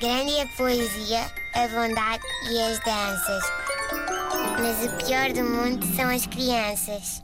Grande 0.00 0.32
é 0.32 0.42
a 0.44 0.46
poesia, 0.56 1.20
a 1.52 1.68
bondade 1.68 2.22
e 2.50 2.58
as 2.58 2.78
danças. 2.78 3.52
Mas 4.58 4.86
o 4.86 4.96
pior 4.96 5.30
do 5.30 5.44
mundo 5.44 5.84
são 5.94 6.08
as 6.08 6.24
crianças. 6.24 7.22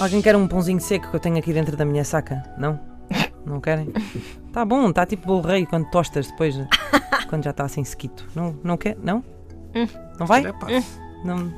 Alguém 0.00 0.22
quer 0.22 0.34
um 0.34 0.48
pãozinho 0.48 0.80
seco 0.80 1.10
que 1.10 1.16
eu 1.16 1.20
tenho 1.20 1.36
aqui 1.36 1.52
dentro 1.52 1.76
da 1.76 1.84
minha 1.84 2.04
saca? 2.04 2.42
Não? 2.56 2.80
Não 3.44 3.60
querem? 3.60 3.92
Tá 4.50 4.64
bom, 4.64 4.90
tá 4.90 5.04
tipo 5.04 5.26
bolo 5.26 5.42
rei 5.42 5.66
quando 5.66 5.90
tostas 5.90 6.28
depois, 6.28 6.56
quando 7.28 7.44
já 7.44 7.50
está 7.50 7.64
assim 7.64 7.84
sequito. 7.84 8.26
Não, 8.34 8.58
não 8.64 8.78
quer? 8.78 8.96
Não? 9.02 9.22
Não 10.18 10.26
vai? 10.26 10.42
Não. 11.22 11.52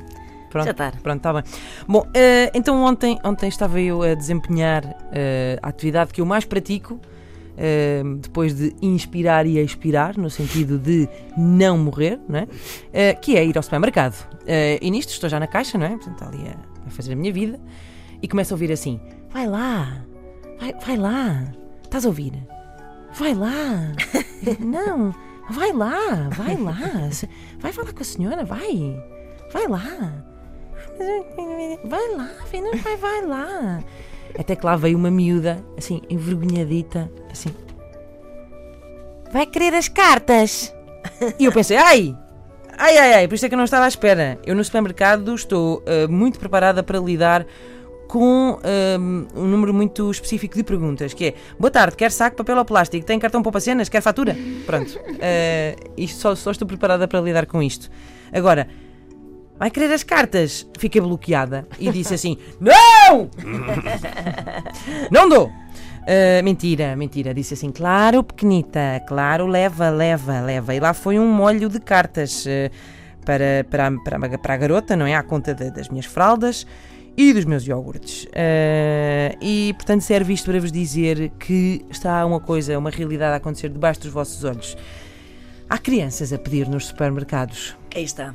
Pronto, 0.49 0.65
Já 0.65 0.73
tá. 0.73 0.91
Pronto, 1.01 1.17
está 1.17 1.33
bem. 1.33 1.43
Bom, 1.87 2.05
eh, 2.13 2.51
então 2.53 2.83
ontem, 2.83 3.17
ontem 3.23 3.47
estava 3.47 3.79
eu 3.79 4.01
a 4.01 4.13
desempenhar 4.13 4.83
eh, 5.13 5.57
a 5.61 5.69
atividade 5.69 6.11
que 6.11 6.19
eu 6.19 6.25
mais 6.25 6.43
pratico, 6.43 6.99
eh, 7.61 8.01
depois 8.21 8.55
de 8.55 8.73
inspirar 8.81 9.45
e 9.45 9.59
expirar, 9.59 10.17
no 10.17 10.29
sentido 10.29 10.79
de 10.79 11.09
não 11.37 11.77
morrer, 11.77 12.17
não 12.27 12.39
é? 12.39 12.47
Eh, 12.93 13.13
que 13.15 13.35
é 13.35 13.45
ir 13.45 13.57
ao 13.57 13.63
supermercado. 13.63 14.15
Eh, 14.47 14.79
e 14.81 14.89
nisto 14.89 15.09
estou 15.09 15.29
já 15.29 15.37
na 15.41 15.47
caixa, 15.47 15.77
não 15.77 15.85
é? 15.85 15.89
Portanto, 15.89 16.23
ali 16.23 16.47
a, 16.47 16.87
a 16.87 16.89
fazer 16.89 17.11
a 17.11 17.15
minha 17.17 17.33
vida, 17.33 17.59
e 18.21 18.27
começo 18.29 18.53
a 18.53 18.55
ouvir 18.55 18.71
assim: 18.71 18.97
vai 19.29 19.45
lá, 19.45 20.05
vai, 20.57 20.73
vai 20.73 20.95
lá, 20.95 21.51
estás 21.83 22.05
a 22.05 22.07
ouvir? 22.07 22.31
Vai 23.13 23.33
lá, 23.33 23.93
não, 24.59 25.13
vai 25.49 25.73
lá, 25.73 26.29
vai 26.29 26.55
lá, 26.55 27.09
vai 27.59 27.73
falar 27.73 27.91
com 27.91 28.01
a 28.01 28.05
senhora, 28.05 28.45
vai, 28.45 28.95
vai 29.51 29.67
lá. 29.67 30.25
Vai 31.85 32.15
lá, 32.15 32.29
vai, 32.83 32.97
vai 32.97 33.25
lá. 33.25 33.83
Até 34.37 34.55
que 34.55 34.65
lá 34.65 34.75
veio 34.75 34.97
uma 34.97 35.11
miúda, 35.11 35.63
assim, 35.77 36.01
envergonhadita, 36.09 37.11
assim. 37.31 37.49
Vai 39.31 39.45
querer 39.45 39.73
as 39.75 39.87
cartas? 39.87 40.73
E 41.39 41.45
eu 41.45 41.51
pensei, 41.51 41.77
ai! 41.77 42.15
Ai, 42.77 42.97
ai, 42.97 43.13
ai, 43.13 43.27
por 43.27 43.35
isso 43.35 43.45
é 43.45 43.49
que 43.49 43.55
eu 43.55 43.57
não 43.57 43.65
estava 43.65 43.85
à 43.85 43.87
espera. 43.87 44.39
Eu 44.45 44.55
no 44.55 44.63
supermercado 44.63 45.35
estou 45.35 45.83
ah, 45.85 46.07
muito 46.09 46.39
preparada 46.39 46.81
para 46.81 46.97
lidar 46.99 47.45
com 48.07 48.57
ah, 48.63 48.97
um 49.35 49.45
número 49.45 49.73
muito 49.73 50.09
específico 50.09 50.55
de 50.55 50.63
perguntas, 50.63 51.13
que 51.13 51.25
é 51.25 51.33
Boa 51.59 51.69
tarde, 51.69 51.95
quer 51.97 52.11
saco, 52.11 52.37
papel 52.37 52.57
ou 52.57 52.65
plástico? 52.65 53.05
Tem 53.05 53.19
cartão 53.19 53.43
para 53.43 53.59
cenas? 53.59 53.89
Quer 53.89 54.01
fatura? 54.01 54.35
Pronto. 54.65 54.97
Ah, 55.21 55.75
isto 55.97 56.19
só, 56.19 56.35
só 56.35 56.51
estou 56.51 56.67
preparada 56.67 57.07
para 57.07 57.19
lidar 57.19 57.45
com 57.45 57.61
isto. 57.61 57.89
Agora, 58.31 58.67
Vai 59.59 59.69
querer 59.69 59.91
as 59.93 60.03
cartas? 60.03 60.65
Fiquei 60.79 61.01
bloqueada 61.01 61.67
e 61.77 61.91
disse 61.91 62.13
assim: 62.13 62.37
Não! 62.61 63.29
Não 65.11 65.27
dou! 65.27 65.51
Ah, 66.07 66.41
mentira, 66.41 66.95
mentira. 66.95 67.33
Disse 67.33 67.53
assim: 67.53 67.71
Claro, 67.71 68.23
pequenita, 68.23 69.01
claro, 69.07 69.45
leva, 69.45 69.89
leva, 69.89 70.39
leva. 70.41 70.73
E 70.73 70.79
lá 70.79 70.93
foi 70.93 71.19
um 71.19 71.27
molho 71.31 71.69
de 71.69 71.79
cartas 71.79 72.45
ah, 72.47 72.71
para, 73.25 73.65
para, 73.69 73.87
a- 73.87 73.91
para, 74.03 74.37
para 74.37 74.53
a 74.53 74.57
garota, 74.57 74.95
não 74.95 75.05
é? 75.05 75.13
À 75.15 75.21
conta 75.23 75.53
da- 75.53 75.69
das 75.69 75.89
minhas 75.89 76.05
fraldas 76.05 76.65
e 77.17 77.33
dos 77.33 77.43
meus 77.45 77.67
iogurtes. 77.67 78.27
Ah, 78.33 79.35
e 79.41 79.73
portanto 79.73 80.01
serve 80.01 80.33
isto 80.33 80.49
para 80.49 80.59
vos 80.59 80.71
dizer 80.71 81.31
que 81.37 81.85
está 81.91 82.25
uma 82.25 82.39
coisa, 82.39 82.77
uma 82.79 82.89
realidade 82.89 83.33
a 83.33 83.35
acontecer 83.35 83.69
debaixo 83.69 83.99
dos 84.01 84.11
vossos 84.11 84.43
olhos. 84.43 84.77
Há 85.69 85.77
crianças 85.77 86.33
a 86.33 86.37
pedir 86.39 86.67
nos 86.67 86.87
supermercados 86.87 87.77
Aí 87.95 88.03
está. 88.03 88.33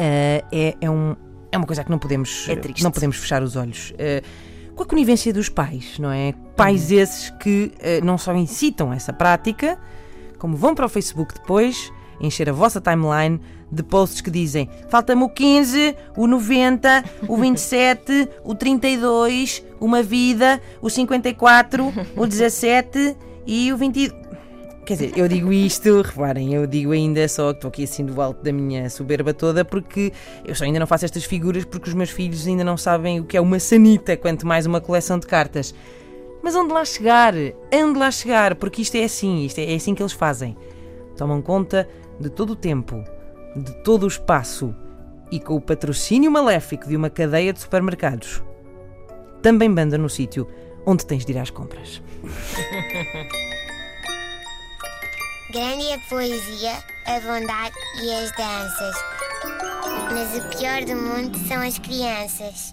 Uh, 0.00 0.46
é, 0.52 0.76
é, 0.80 0.90
um- 0.90 1.14
é 1.52 1.56
uma 1.58 1.66
coisa 1.66 1.84
que 1.84 1.90
não 1.90 1.98
podemos, 1.98 2.48
É 2.48 2.54
não 2.82 2.90
podemos 2.90 3.16
fechar 3.16 3.42
os 3.42 3.54
olhos. 3.56 3.90
Uh, 3.92 4.74
com 4.74 4.82
a 4.84 4.86
conivência 4.86 5.30
dos 5.32 5.48
pais, 5.50 5.98
não 5.98 6.10
é? 6.10 6.32
Pais 6.56 6.90
esses 6.90 7.28
que 7.38 7.70
uh, 7.76 8.04
não 8.04 8.16
só 8.16 8.34
incitam 8.34 8.92
essa 8.92 9.12
prática, 9.12 9.78
como 10.38 10.56
vão 10.56 10.74
para 10.74 10.86
o 10.86 10.88
Facebook 10.88 11.34
depois 11.34 11.92
encher 12.18 12.48
a 12.48 12.52
vossa 12.52 12.80
timeline 12.80 13.40
de 13.72 13.82
posts 13.82 14.20
que 14.20 14.30
dizem 14.30 14.68
falta-me 14.88 15.22
o 15.22 15.28
15, 15.28 15.94
o 16.16 16.26
90, 16.26 17.04
o 17.28 17.36
27, 17.36 18.28
o 18.44 18.54
32, 18.54 19.62
uma 19.80 20.02
vida, 20.02 20.60
o 20.80 20.88
54, 20.88 21.92
o 22.16 22.26
17 22.26 23.16
e 23.46 23.72
o 23.72 23.76
20. 23.76 24.12
Quer 24.90 24.94
dizer, 24.94 25.12
eu 25.16 25.28
digo 25.28 25.52
isto, 25.52 26.02
reparem, 26.02 26.52
eu 26.52 26.66
digo 26.66 26.90
ainda 26.90 27.28
só 27.28 27.52
que 27.52 27.58
estou 27.58 27.68
aqui 27.68 27.84
assim 27.84 28.04
do 28.04 28.20
alto 28.20 28.42
da 28.42 28.52
minha 28.52 28.90
soberba 28.90 29.32
toda, 29.32 29.64
porque 29.64 30.12
eu 30.44 30.52
só 30.52 30.64
ainda 30.64 30.80
não 30.80 30.86
faço 30.88 31.04
estas 31.04 31.22
figuras 31.22 31.64
porque 31.64 31.88
os 31.88 31.94
meus 31.94 32.10
filhos 32.10 32.44
ainda 32.44 32.64
não 32.64 32.76
sabem 32.76 33.20
o 33.20 33.24
que 33.24 33.36
é 33.36 33.40
uma 33.40 33.60
sanita, 33.60 34.16
quanto 34.16 34.48
mais 34.48 34.66
uma 34.66 34.80
coleção 34.80 35.16
de 35.20 35.28
cartas. 35.28 35.72
Mas 36.42 36.56
onde 36.56 36.74
lá 36.74 36.84
chegar? 36.84 37.34
Onde 37.72 38.00
lá 38.00 38.10
chegar? 38.10 38.56
Porque 38.56 38.82
isto 38.82 38.96
é 38.96 39.04
assim, 39.04 39.44
isto 39.44 39.60
é, 39.60 39.72
é 39.72 39.76
assim 39.76 39.94
que 39.94 40.02
eles 40.02 40.12
fazem. 40.12 40.56
Tomam 41.16 41.40
conta 41.40 41.88
de 42.18 42.28
todo 42.28 42.54
o 42.54 42.56
tempo, 42.56 43.00
de 43.54 43.72
todo 43.84 44.02
o 44.02 44.08
espaço 44.08 44.74
e 45.30 45.38
com 45.38 45.54
o 45.54 45.60
patrocínio 45.60 46.32
maléfico 46.32 46.88
de 46.88 46.96
uma 46.96 47.08
cadeia 47.08 47.52
de 47.52 47.60
supermercados. 47.60 48.42
Também 49.40 49.72
banda 49.72 49.96
no 49.96 50.10
sítio 50.10 50.48
onde 50.84 51.06
tens 51.06 51.24
de 51.24 51.30
ir 51.30 51.38
às 51.38 51.50
compras. 51.50 52.02
Grande 55.52 55.84
é 55.88 55.94
a 55.94 55.98
poesia, 55.98 56.84
a 57.06 57.18
bondade 57.18 57.74
e 58.00 58.14
as 58.14 58.30
danças. 58.36 58.96
Mas 60.12 60.38
o 60.38 60.48
pior 60.56 60.84
do 60.84 60.94
mundo 60.94 61.36
são 61.48 61.60
as 61.60 61.76
crianças. 61.76 62.72